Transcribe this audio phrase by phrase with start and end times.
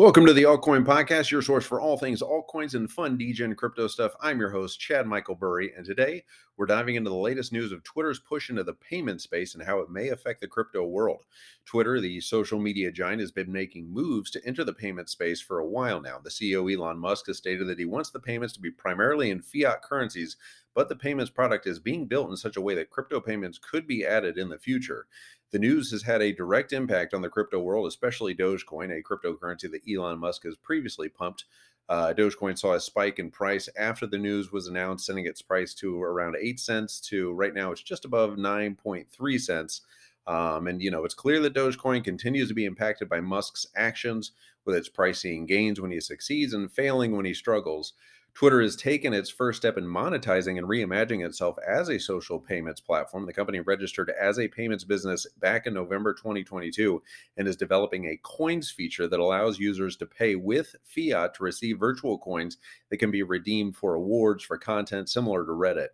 [0.00, 3.86] Welcome to the Altcoin Podcast, your source for all things altcoins and fun DGen crypto
[3.86, 4.12] stuff.
[4.22, 6.24] I'm your host, Chad Michael Burry, and today
[6.60, 9.78] we're diving into the latest news of Twitter's push into the payment space and how
[9.78, 11.24] it may affect the crypto world.
[11.64, 15.60] Twitter, the social media giant, has been making moves to enter the payment space for
[15.60, 16.18] a while now.
[16.22, 19.40] The CEO, Elon Musk, has stated that he wants the payments to be primarily in
[19.40, 20.36] fiat currencies,
[20.74, 23.86] but the payments product is being built in such a way that crypto payments could
[23.86, 25.06] be added in the future.
[25.52, 29.70] The news has had a direct impact on the crypto world, especially Dogecoin, a cryptocurrency
[29.70, 31.46] that Elon Musk has previously pumped.
[31.90, 35.74] Uh, Dogecoin saw a spike in price after the news was announced, sending its price
[35.74, 39.82] to around 8 cents to right now it's just above 9.3 cents.
[40.26, 44.30] Um, and, you know, it's clear that Dogecoin continues to be impacted by Musk's actions,
[44.64, 47.94] with its price seeing gains when he succeeds and failing when he struggles.
[48.34, 52.80] Twitter has taken its first step in monetizing and reimagining itself as a social payments
[52.80, 53.26] platform.
[53.26, 57.02] The company registered as a payments business back in November 2022
[57.36, 61.78] and is developing a coins feature that allows users to pay with fiat to receive
[61.78, 62.56] virtual coins
[62.88, 65.88] that can be redeemed for awards for content similar to Reddit.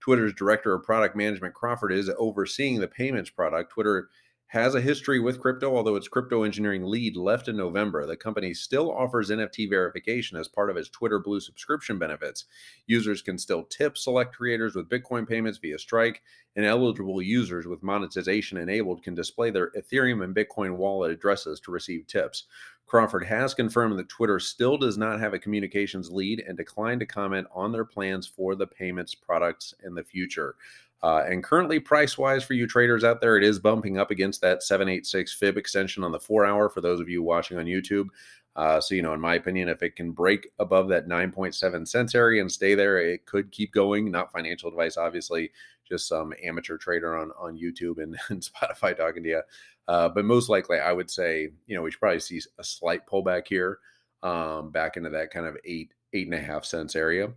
[0.00, 3.70] Twitter's director of product management, Crawford, is overseeing the payments product.
[3.70, 4.08] Twitter
[4.52, 8.04] has a history with crypto, although its crypto engineering lead left in November.
[8.04, 12.44] The company still offers NFT verification as part of its Twitter Blue subscription benefits.
[12.86, 16.20] Users can still tip select creators with Bitcoin payments via Strike,
[16.54, 21.72] and eligible users with monetization enabled can display their Ethereum and Bitcoin wallet addresses to
[21.72, 22.44] receive tips.
[22.86, 27.06] Crawford has confirmed that Twitter still does not have a communications lead and declined to
[27.06, 30.56] comment on their plans for the payments products in the future.
[31.02, 34.40] Uh, and currently, price wise for you traders out there, it is bumping up against
[34.40, 38.06] that 786 fib extension on the four hour for those of you watching on YouTube.
[38.54, 42.14] Uh, so, you know, in my opinion, if it can break above that 9.7 cents
[42.14, 44.10] area and stay there, it could keep going.
[44.10, 45.50] Not financial advice, obviously,
[45.88, 49.42] just some amateur trader on, on YouTube and, and Spotify talking to you.
[49.88, 53.06] Uh, but most likely, I would say, you know, we should probably see a slight
[53.06, 53.78] pullback here
[54.22, 57.32] um, back into that kind of eight, eight and a half cents area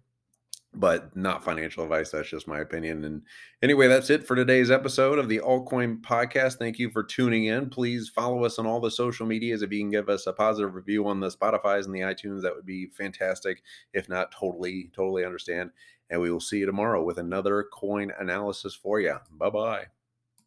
[0.80, 2.12] but not financial advice.
[2.12, 3.06] That's just my opinion.
[3.06, 3.22] And
[3.62, 6.58] anyway, that's it for today's episode of the Altcoin Podcast.
[6.58, 7.70] Thank you for tuning in.
[7.70, 9.62] Please follow us on all the social medias.
[9.62, 12.56] If you can give us a positive review on the Spotify's and the iTunes, that
[12.56, 13.64] would be fantastic.
[13.94, 15.72] If not, totally, totally understand.
[16.10, 19.18] And we will see you tomorrow with another coin analysis for you.
[19.32, 19.86] Bye bye.